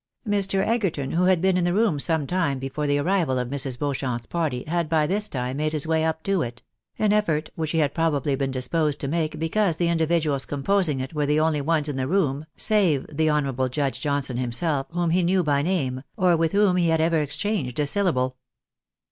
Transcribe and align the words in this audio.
Mr. 0.27 0.65
Egerton, 0.65 1.11
who 1.11 1.25
had 1.25 1.41
been 1.43 1.57
in 1.57 1.63
the 1.63 1.75
room 1.75 1.99
somii 1.99 2.27
time 2.27 2.57
before 2.57 2.87
the 2.87 2.97
arrival 2.97 3.37
of 3.37 3.49
Mrs. 3.49 3.77
Beauchamp's 3.77 4.25
party, 4.25 4.63
had 4.65 4.89
by 4.89 5.05
this 5.05 5.29
time 5.29 5.57
made 5.57 5.73
his 5.73 5.85
way 5.85 6.03
up 6.03 6.23
to 6.23 6.41
it; 6.41 6.63
an 6.97 7.13
effort 7.13 7.51
which 7.53 7.69
he 7.69 7.77
had 7.77 7.93
probably 7.93 8.33
been 8.35 8.49
disposed 8.49 8.99
to 9.01 9.07
make, 9.07 9.37
•because 9.37 9.77
the 9.77 9.89
individuals 9.89 10.43
composing 10.47 10.99
it 11.01 11.13
were 11.13 11.27
the 11.27 11.39
only 11.39 11.61
ones 11.61 11.87
in 11.87 11.97
the 11.97 12.07
room, 12.07 12.47
save 12.57 13.05
the 13.15 13.29
honourable 13.29 13.69
Judge 13.69 14.01
Johnson 14.01 14.37
himself, 14.37 14.87
whom 14.89 15.11
he 15.11 15.21
knew 15.21 15.43
by 15.43 15.61
name, 15.61 16.01
or 16.17 16.35
with 16.35 16.51
whom 16.53 16.77
he 16.77 16.89
had 16.89 16.99
ever 16.99 17.21
exchanged 17.21 17.79
a 17.79 17.85
syllable. 17.85 18.37